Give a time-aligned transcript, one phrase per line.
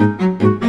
[0.00, 0.59] Thank you.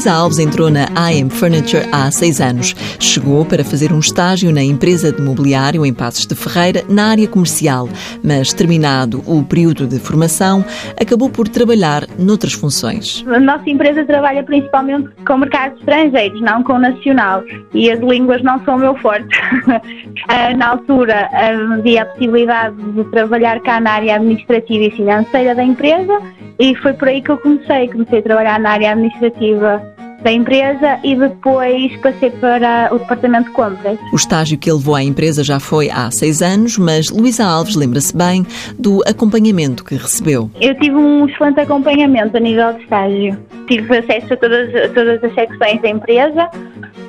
[0.00, 2.74] Luísa Alves entrou na AM Furniture há seis anos.
[2.98, 7.28] Chegou para fazer um estágio na empresa de mobiliário em Passos de Ferreira, na área
[7.28, 7.86] comercial,
[8.24, 10.64] mas terminado o período de formação,
[10.98, 13.22] acabou por trabalhar noutras funções.
[13.28, 17.42] A nossa empresa trabalha principalmente com mercados estrangeiros, não com nacional,
[17.74, 19.28] e as línguas não são o meu forte.
[20.28, 21.28] Ah, na altura
[21.72, 26.20] havia a possibilidade de trabalhar cá na área administrativa e financeira da empresa
[26.60, 27.88] e foi por aí que eu comecei.
[27.88, 29.82] Comecei a trabalhar na área administrativa
[30.22, 33.98] da empresa e depois passei para o departamento de compras.
[34.12, 37.76] O estágio que ele levou à empresa já foi há seis anos, mas Luísa Alves
[37.76, 38.46] lembra-se bem
[38.78, 40.50] do acompanhamento que recebeu.
[40.60, 43.38] Eu tive um excelente acompanhamento a nível de estágio.
[43.66, 46.50] Tive acesso a todas, a todas as secções da empresa,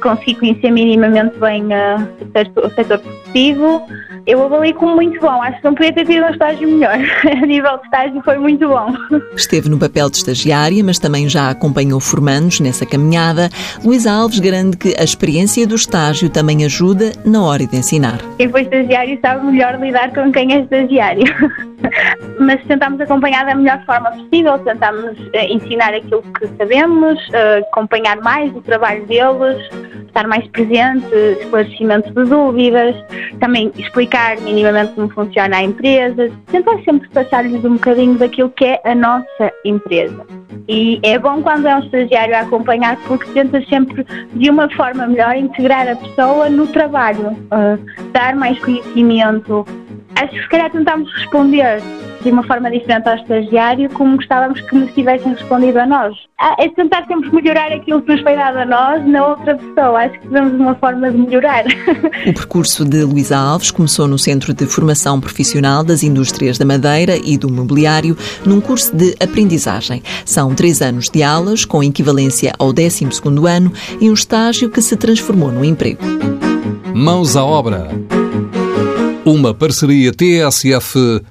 [0.02, 3.82] consegui conhecer minimamente bem uh, o setor produtivo.
[4.28, 5.42] Eu avalio como muito bom.
[5.42, 6.94] Acho que não podia ter tido um estágio melhor.
[7.26, 8.94] a nível de estágio foi muito bom.
[9.36, 13.50] Esteve no papel de estagiária, mas também já acompanhou formandos nessa caminhada.
[13.84, 18.20] Luísa Alves garante que a experiência do estágio também ajuda na hora de ensinar.
[18.38, 21.26] Quem foi estagiário sabe melhor lidar com quem é estagiário.
[22.40, 28.18] mas tentamos acompanhar da melhor forma possível, tentamos uh, ensinar aquilo que sabemos, uh, acompanhar
[28.18, 29.70] mais o trabalho deles,
[30.12, 31.08] estar mais presente,
[31.40, 32.96] esclarecimento de dúvidas,
[33.40, 38.82] também explicar minimamente como funciona a empresa, tentar sempre passar-lhes um bocadinho daquilo que é
[38.84, 40.26] a nossa empresa.
[40.68, 45.08] E é bom quando é um estagiário a acompanhar porque tenta sempre, de uma forma
[45.08, 49.66] melhor, integrar a pessoa no trabalho, uh, dar mais conhecimento.
[50.16, 51.82] Acho que se calhar tentamos responder
[52.24, 56.16] de uma forma diferente ao estagiário, como gostávamos que nos tivessem respondido a nós.
[56.40, 60.00] Ah, é tentar sempre melhorar aquilo que nos foi dado a nós na outra pessoa.
[60.00, 61.66] Acho que temos uma forma de melhorar.
[62.28, 67.18] O percurso de Luísa Alves começou no Centro de Formação Profissional das Indústrias da Madeira
[67.18, 70.04] e do Mobiliário, num curso de aprendizagem.
[70.24, 73.06] São três anos de aulas, com equivalência ao 12
[73.48, 76.04] ano, e um estágio que se transformou num emprego.
[76.94, 77.90] Mãos à obra.
[79.24, 81.22] Uma parceria TSF-IEFP.